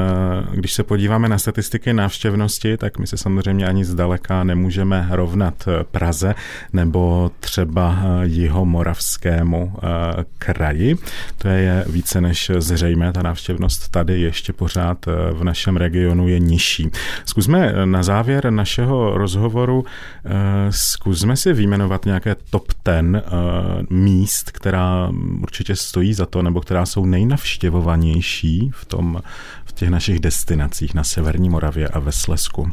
když 0.54 0.74
se 0.74 0.84
podíváme 0.84 1.30
na 1.30 1.38
statistiky 1.38 1.94
návštěvnosti, 1.94 2.78
tak 2.78 2.98
my 2.98 3.08
se 3.08 3.18
samozřejmě 3.18 3.68
ani 3.68 3.86
zdaleka 3.86 4.44
nemůžeme 4.44 5.08
rovnat 5.12 5.68
Praze 5.92 6.36
nebo 6.74 7.32
třeba 7.40 7.98
jihomoravskému 8.24 9.74
kraji. 10.38 10.96
To 11.38 11.48
je 11.48 11.59
je 11.60 11.86
více 11.88 12.22
než 12.22 12.51
zřejmé. 12.58 13.13
Ta 13.13 13.22
návštěvnost 13.22 13.89
tady 13.89 14.22
ještě 14.22 14.54
pořád 14.54 15.08
eh, 15.08 15.12
v 15.34 15.44
našem 15.44 15.78
regionu 15.78 16.28
je 16.28 16.39
nižší. 16.39 16.89
Zkusme 17.25 17.68
eh, 17.68 17.86
na 17.86 18.04
závěr 18.04 18.51
našeho 18.51 19.18
rozhovoru, 19.18 19.86
eh, 20.25 20.30
zkusme 20.70 21.36
si 21.36 21.54
vyjmenovat 21.54 22.06
nějaké 22.06 22.36
top 22.50 22.74
ten 22.84 23.24
míst, 23.89 24.51
která 24.51 25.12
určitě 25.42 25.75
stojí 25.75 26.13
za 26.13 26.25
to, 26.25 26.42
nebo 26.42 26.62
která 26.62 26.86
jsou 26.86 27.06
nejnavštěvovanější 27.06 28.72
v, 28.74 28.86
tom, 28.86 29.22
v 29.66 29.74
těch 29.74 29.89
našich 29.89 30.20
destinacích 30.20 30.94
na 30.94 31.04
Severní 31.04 31.50
Moravě 31.50 31.88
a 31.88 32.00
ve 32.00 32.12
Slesku. 32.12 32.72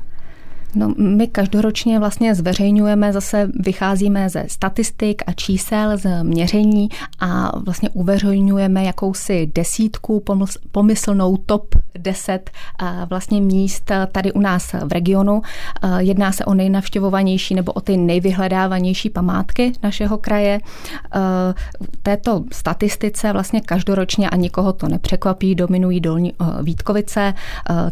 No, 0.78 0.94
my 0.98 1.26
každoročně 1.26 1.98
vlastně 1.98 2.34
zveřejňujeme, 2.34 3.12
zase 3.12 3.50
vycházíme 3.54 4.28
ze 4.28 4.44
statistik 4.48 5.22
a 5.26 5.32
čísel, 5.32 5.98
z 5.98 6.22
měření 6.22 6.88
a 7.20 7.58
vlastně 7.58 7.88
uveřejňujeme 7.90 8.84
jakousi 8.84 9.50
desítku, 9.54 10.22
pomyslnou 10.72 11.36
top 11.36 11.74
10 11.98 12.50
vlastně 13.10 13.40
míst 13.40 13.90
tady 14.12 14.32
u 14.32 14.40
nás 14.40 14.72
v 14.72 14.92
regionu. 14.92 15.42
Jedná 15.98 16.32
se 16.32 16.44
o 16.44 16.54
nejnavštěvovanější 16.54 17.54
nebo 17.54 17.72
o 17.72 17.80
ty 17.80 17.96
nejvyhledávanější 17.96 19.10
památky 19.10 19.72
našeho 19.82 20.18
kraje. 20.18 20.60
Této 22.02 22.44
statistice 22.52 23.32
vlastně 23.32 23.60
každoročně 23.60 24.30
a 24.30 24.36
nikoho 24.36 24.72
to 24.72 24.88
nepřekvapí, 24.88 25.54
dominují 25.54 26.00
dolní 26.00 26.32
Vítkovice. 26.62 27.34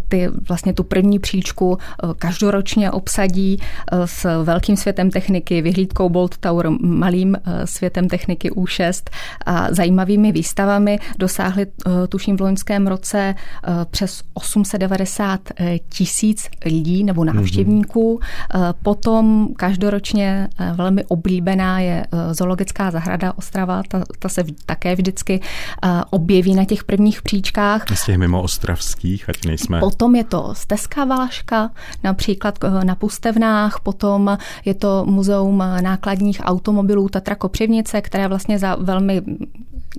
Ty 0.09 0.29
vlastně 0.49 0.73
tu 0.73 0.85
první 0.85 1.19
příčku 1.19 1.79
každoročně 2.19 2.74
ročně 2.75 2.91
obsadí 2.91 3.59
eh, 3.61 4.07
s 4.07 4.45
velkým 4.45 4.77
světem 4.77 5.11
techniky, 5.11 5.63
vyhlídkou 5.63 6.09
Bolt 6.09 6.39
Tower, 6.39 6.71
malým 6.81 7.37
eh, 7.37 7.67
světem 7.67 8.09
techniky 8.09 8.51
U6 8.51 9.03
a 9.47 9.67
zajímavými 9.71 10.33
výstavami. 10.33 10.99
Dosáhli, 11.19 11.67
eh, 11.67 12.07
tuším, 12.09 12.37
v 12.37 12.41
loňském 12.41 12.87
roce 12.87 13.35
přes 13.91 14.23
890 14.35 15.41
tisíc 15.89 16.49
lidí 16.65 17.05
nebo 17.05 17.25
mhm. 17.25 17.37
návštěvníků. 17.37 18.19
Mm-hmm. 18.19 18.75
Potom 18.83 19.49
každoročně 19.57 20.49
velmi 20.75 21.05
oblíbená 21.05 21.81
je 21.81 22.07
zoologická 22.33 22.91
zahrada 22.91 23.33
Ostrava, 23.37 23.83
ta, 23.89 24.05
ta 24.19 24.29
se 24.29 24.45
také 24.67 24.97
vždycky 24.97 25.41
objeví 26.11 26.55
na 26.55 26.65
těch 26.65 26.85
prvních 26.85 27.23
příčkách. 27.23 27.85
Z 27.95 28.07
těch 28.07 28.19
mimo 28.19 28.43
ostravských, 28.43 29.29
ať 29.29 29.45
nejsme. 29.45 29.81
Potom 29.81 30.15
je 30.15 30.25
to 30.25 30.55
Stezka 30.55 31.05
Valaška, 31.05 31.71
například 32.05 32.59
na 32.85 32.95
Pustevnách, 32.95 33.81
potom 33.81 34.39
je 34.65 34.75
to 34.75 35.05
muzeum 35.05 35.59
nákladních 35.81 36.41
automobilů 36.45 37.09
Tatra 37.09 37.35
Kopřivnice, 37.35 38.01
které 38.01 38.29
vlastně 38.29 38.59
za 38.59 38.77
velmi 38.81 39.23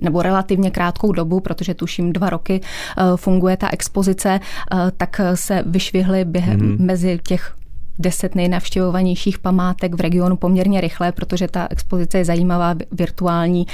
nebo 0.02 0.22
relativně 0.22 0.70
krátkou 0.70 1.12
dobu, 1.12 1.40
protože 1.40 1.74
tuším 1.74 2.12
dva 2.12 2.30
roky 2.30 2.60
eh, 2.60 3.02
funguje 3.16 3.56
ta 3.56 3.68
expozice, 3.72 4.40
eh, 4.40 4.76
tak 4.96 5.20
se 5.34 5.62
vyšvihly 5.66 6.24
během 6.24 6.60
mm-hmm. 6.60 6.80
mezi 6.80 7.20
těch 7.28 7.56
deset 7.98 8.34
nejnavštěvovanějších 8.34 9.38
památek 9.38 9.94
v 9.94 10.00
regionu 10.00 10.36
poměrně 10.36 10.80
rychle, 10.80 11.12
protože 11.12 11.48
ta 11.48 11.66
expozice 11.70 12.18
je 12.18 12.24
zajímavá, 12.24 12.74
virtuální 12.92 13.66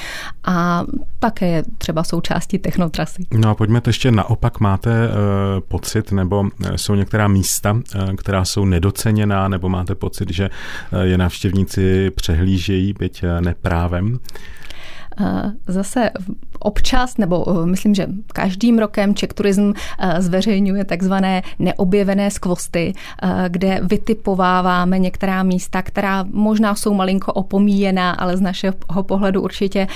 a 0.45 0.85
také 1.19 1.47
je 1.47 1.63
třeba 1.79 2.05
součástí 2.05 2.59
technotrasy. 2.59 3.27
No 3.35 3.51
a 3.51 3.55
pojďme 3.55 3.81
to 3.81 3.91
ještě 3.91 4.11
naopak. 4.11 4.61
Máte 4.61 5.09
uh, 5.09 5.15
pocit, 5.69 6.13
nebo 6.13 6.45
eh, 6.65 6.79
jsou 6.79 6.95
některá 6.95 7.29
místa, 7.29 7.73
uh, 7.73 8.15
která 8.17 8.45
jsou 8.45 8.65
nedoceněná, 8.65 9.49
nebo 9.49 9.69
máte 9.69 9.95
pocit, 9.95 10.31
že 10.31 10.51
uh, 10.93 11.01
je 11.01 11.19
návštěvníci 11.19 12.11
přehlížejí, 12.11 12.95
byť 12.99 13.25
neprávem? 13.41 14.19
Zase 15.67 16.11
občas, 16.63 17.17
nebo 17.17 17.45
eh, 17.49 17.67
myslím, 17.67 17.95
že 17.95 18.07
každým 18.33 18.79
rokem 18.79 19.15
Czech 19.15 19.33
Tourism 19.33 19.73
eh, 19.73 20.23
zveřejňuje 20.23 20.85
takzvané 20.85 21.43
neobjevené 21.59 22.31
skvosty, 22.31 22.95
eh, 23.23 23.45
kde 23.49 23.81
vytipováváme 23.83 24.99
některá 24.99 25.43
místa, 25.43 25.83
která 25.83 26.25
možná 26.31 26.75
jsou 26.75 26.95
malinko 26.95 27.33
opomíjená, 27.33 28.11
ale 28.11 28.37
z 28.37 28.41
našeho 28.41 28.75
pohledu 29.03 29.43
určitě 29.43 29.87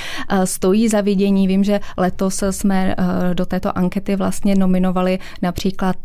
stojí 0.45 0.89
za 0.89 1.01
vidění. 1.01 1.49
Vím, 1.49 1.65
že 1.65 1.81
letos 1.97 2.43
jsme 2.51 2.95
do 3.35 3.47
této 3.47 3.79
ankety 3.79 4.17
vlastně 4.17 4.55
nominovali 4.55 5.19
například 5.43 5.97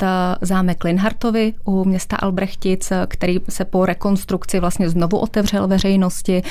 zámek 0.41 0.83
Linhartovi 0.83 1.53
u 1.65 1.85
města 1.85 2.15
Albrechtic, 2.15 2.91
který 3.07 3.39
se 3.49 3.65
po 3.65 3.85
rekonstrukci 3.85 4.59
vlastně 4.59 4.89
znovu 4.89 5.17
otevřel 5.17 5.67
veřejnosti. 5.67 6.41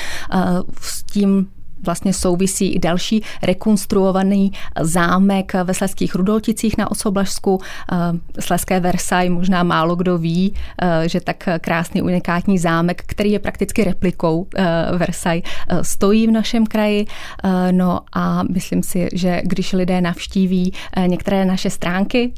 S 0.81 1.03
tím 1.03 1.47
vlastně 1.83 2.13
souvisí 2.13 2.73
i 2.73 2.79
další 2.79 3.23
rekonstruovaný 3.41 4.51
zámek 4.81 5.53
ve 5.63 5.73
Sleských 5.73 6.15
Rudolticích 6.15 6.77
na 6.77 6.91
Osoblažsku. 6.91 7.59
Eh, 7.91 7.95
Sleské 8.41 8.79
Versailles 8.79 9.31
možná 9.31 9.63
málo 9.63 9.95
kdo 9.95 10.17
ví, 10.17 10.53
eh, 10.81 11.09
že 11.09 11.21
tak 11.21 11.49
krásný 11.61 12.01
unikátní 12.01 12.57
zámek, 12.57 13.03
který 13.05 13.31
je 13.31 13.39
prakticky 13.39 13.83
replikou 13.83 14.47
eh, 14.55 14.97
Versailles, 14.97 15.43
stojí 15.81 16.27
v 16.27 16.31
našem 16.31 16.65
kraji. 16.65 17.05
No 17.71 17.99
a 18.13 18.43
myslím 18.43 18.83
si, 18.83 19.09
že 19.13 19.41
když 19.43 19.73
lidé 19.73 20.01
navštíví 20.01 20.73
některé 21.07 21.45
naše 21.45 21.69
stránky, 21.69 22.33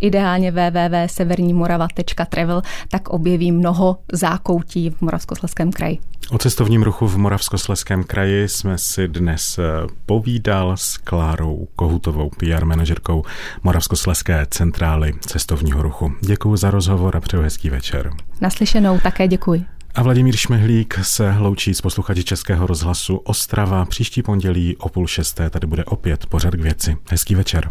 ideálně 0.00 0.50
www.severnimorava.travel, 0.50 2.62
tak 2.88 3.08
objeví 3.08 3.52
mnoho 3.52 3.98
zákoutí 4.12 4.90
v 4.90 5.00
Moravskoslezském 5.00 5.72
kraji. 5.72 5.98
O 6.30 6.38
cestovním 6.38 6.82
ruchu 6.82 7.08
v 7.08 7.16
Moravskoslezském 7.16 8.04
kraji 8.04 8.48
jsme 8.48 8.78
si 8.78 9.08
dnes 9.08 9.58
eh, 9.58 9.62
povídal 10.06 10.76
s 10.76 10.96
Klárou 10.96 11.68
Kohutovou, 11.76 12.30
PR 12.30 12.64
manažerkou 12.64 13.24
Moravskoslezské 13.62 14.46
centrály 14.50 15.12
cestovního 15.20 15.82
ruchu. 15.82 16.12
Děkuji 16.20 16.56
za 16.56 16.70
rozhovor 16.70 17.16
a 17.16 17.20
přeju 17.20 17.42
hezký 17.42 17.70
večer. 17.70 18.10
Naslyšenou 18.40 19.00
také 19.00 19.28
děkuji. 19.28 19.64
A 19.94 20.02
Vladimír 20.02 20.36
Šmehlík 20.36 20.98
se 21.02 21.32
hloučí 21.32 21.74
s 21.74 21.80
posluchači 21.80 22.24
Českého 22.24 22.66
rozhlasu 22.66 23.16
Ostrava. 23.16 23.84
Příští 23.84 24.22
pondělí 24.22 24.76
o 24.76 24.88
půl 24.88 25.06
šesté 25.06 25.50
tady 25.50 25.66
bude 25.66 25.84
opět 25.84 26.26
pořad 26.26 26.54
k 26.54 26.60
věci. 26.60 26.96
Hezký 27.08 27.34
večer. 27.34 27.70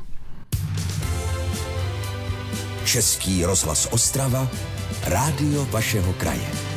Český 2.86 3.46
rozhlas 3.46 3.88
Ostrava, 3.92 4.48
rádio 5.08 5.66
vašeho 5.66 6.14
kraje. 6.14 6.73